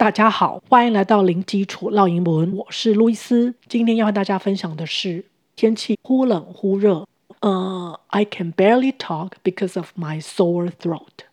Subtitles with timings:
[0.00, 3.53] 大家好，欢迎来到零基础绕英文，我是路易斯。
[3.67, 5.25] 今天要和大家分享的是
[5.55, 7.07] 天气忽冷忽热。
[7.41, 11.25] 呃、uh,，I can barely talk because of my sore throat.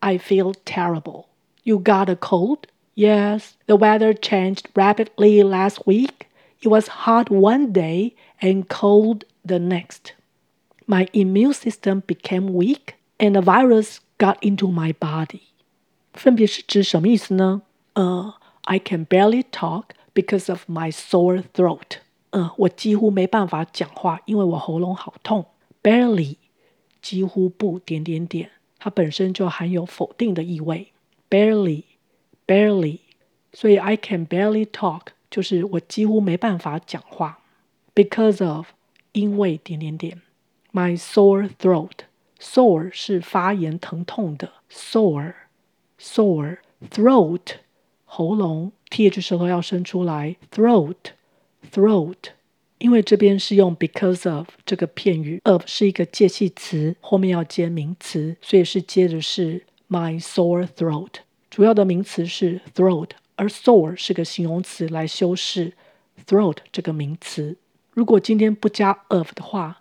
[0.00, 1.26] I feel terrible.
[1.64, 2.60] You got a cold?
[2.94, 3.50] Yes.
[3.66, 6.26] The weather changed rapidly last week.
[6.60, 10.14] It was hot one day and cold the next.
[10.86, 15.40] My immune system became weak and a virus got into my body.
[16.12, 17.62] 分别是指什么意思呢？
[17.93, 18.33] 呃、
[18.63, 21.99] uh,，I can barely talk because of my sore throat。
[22.31, 25.45] 呃，我几乎没办法讲话，因为我喉咙好痛。
[25.81, 26.35] Barely，
[27.01, 30.91] 几乎不点点点，它本身就含有否定的意味。
[31.29, 32.99] Barely，barely，
[33.53, 37.39] 所以 I can barely talk 就是我几乎没办法讲话。
[37.95, 38.67] Because of，
[39.13, 40.21] 因为点点点。
[40.73, 47.59] My sore throat，sore 是发炎疼痛的，sore，sore，throat。
[48.14, 52.16] 喉咙，th 舌头要伸出来，throat，throat，
[52.76, 61.20] 因为这边是用 because of 这个片语，of 是一个介系词，后面要接名词，所以是接的是 my sore throat。
[61.48, 65.72] 主要的名词是 throat，而 sore 是个形容词来修饰
[66.26, 67.56] throat 这个名词。
[67.94, 69.80] 如果今天不加 of 的话，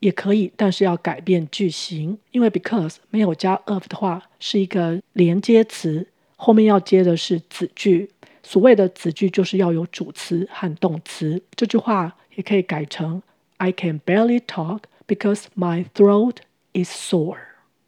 [0.00, 6.08] 也可以，但是要改变句型，因为 because 没有加 of 的话是一个连接词。
[6.39, 8.09] 后面要接的是子句，
[8.43, 11.41] 所谓的子句就是要有主词和动词。
[11.55, 13.21] 这句话也可以改成
[13.57, 16.37] I can barely talk because my throat
[16.73, 17.37] is sore。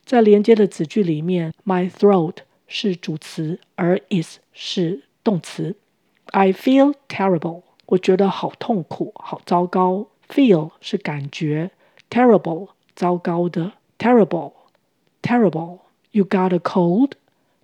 [0.05, 2.37] 在连接的子句里面，my throat
[2.67, 5.75] 是主词，而 is 是动词。
[6.27, 10.07] I feel terrible，我觉得好痛苦，好糟糕。
[10.29, 11.71] Feel 是感觉，
[12.09, 17.11] terrible 糟糕的，terrible，terrible。You got a cold？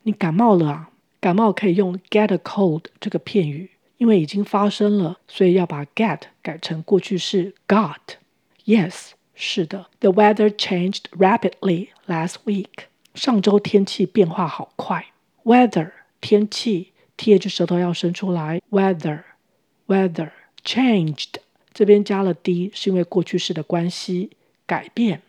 [0.09, 0.91] 你感冒了啊？
[1.21, 8.17] 感冒可以用 get a cold 这个片语，因为已经发生了，所以要把 get 改成过去式 got。
[8.65, 9.91] Yes，是的。
[10.01, 12.87] The weather changed rapidly last week。
[13.15, 15.09] 上周天气变化好快。
[15.45, 15.91] Weather
[16.23, 18.63] 天气，th 舌头要伸出来。
[18.71, 20.31] Weather，weather
[20.65, 21.35] changed
[21.75, 24.31] 这边加了 d 是因为过去式的关系，
[24.65, 25.21] 改变。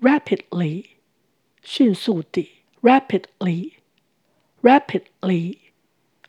[0.00, 0.86] Rapidly
[1.62, 2.50] 迅速地
[2.82, 3.70] ，rapidly。
[4.64, 5.58] Rapidly.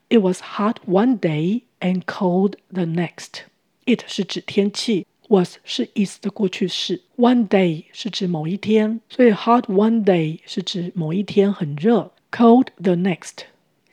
[0.09, 3.45] It was hot one day and cold the next.
[3.85, 13.45] It 是指天气，was 是 is 的过去式，one day 是指某一天，所以 hot one day 是指某一天很热，cold the next。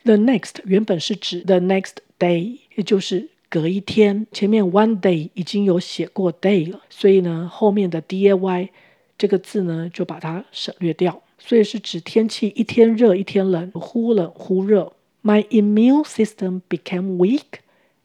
[0.03, 4.27] The next 原本是指 the next day，也就是隔一天。
[4.33, 8.69] 前面 one day 已经有写过 day 了，所以呢，后面的 day
[9.17, 11.22] 这个字呢就把它省略掉。
[11.38, 14.92] 所以是指天气一天热一天冷，忽冷忽热。
[15.22, 17.60] My immune system became weak,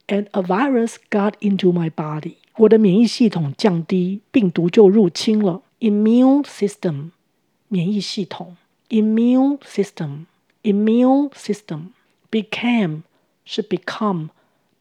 [0.08, 2.36] and a virus got into my body.
[2.58, 5.64] 我的免疫系统降低，病毒就入侵了。
[5.80, 7.12] Immune system，
[7.68, 8.58] 免疫系统。
[8.90, 11.88] Immune system，immune system
[12.30, 13.02] became
[13.44, 14.30] 是 become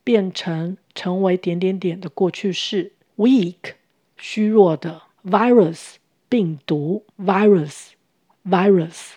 [0.04, 2.92] 变成成为点点点的过去式。
[3.16, 3.74] Weak，
[4.16, 5.02] 虚弱的。
[5.24, 5.94] Virus，
[6.28, 7.04] 病毒。
[7.18, 7.92] Virus。
[8.46, 9.12] virus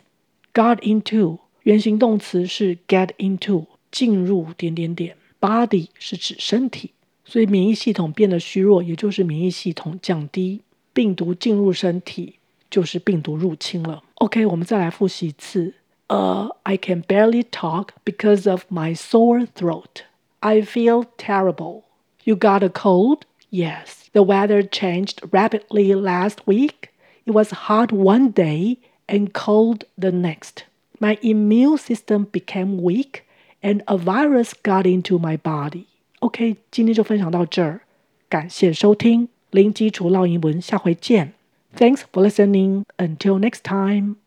[0.54, 6.92] got into 原形动词是 get into 进入点点点 body 是指身体，
[7.24, 10.62] 所以免疫系统变得虚弱，也就是免疫系统降低，
[10.94, 12.36] 病毒进入身体
[12.70, 14.04] 就是病毒入侵了。
[14.16, 15.74] OK，我们再来复习一次。
[16.08, 20.04] 呃、uh,，I can barely talk because of my sore throat.
[20.40, 21.84] I feel terrible.
[22.24, 23.22] You got a cold?
[23.50, 24.06] Yes.
[24.14, 26.90] The weather changed rapidly last week.
[27.26, 28.78] It was hot one day
[29.10, 30.64] and cold the next.
[31.00, 33.24] My immune system became weak
[33.62, 35.86] and a virus got into my body.
[36.20, 37.82] OK，今天就分享到这儿，
[38.30, 41.34] 感谢收听零基础绕英文，下回见。
[41.76, 42.84] Thanks for listening.
[42.98, 44.16] Until next time.